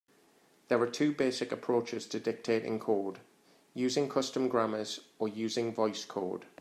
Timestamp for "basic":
1.13-1.51